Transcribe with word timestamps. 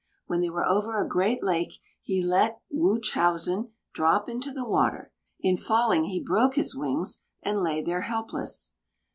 When 0.25 0.41
they 0.41 0.49
were 0.49 0.67
over 0.67 0.97
a 0.99 1.07
great 1.07 1.43
lake, 1.43 1.73
he 2.01 2.23
let 2.23 2.59
Wūchowsen 2.75 3.69
drop 3.93 4.27
into 4.29 4.51
the 4.51 4.65
water. 4.67 5.13
In 5.41 5.57
falling 5.57 6.05
he 6.05 6.19
broke 6.25 6.55
his 6.55 6.75
wings, 6.75 7.21
and 7.43 7.61
lay 7.61 7.83
there 7.83 8.01
helpless. 8.01 8.73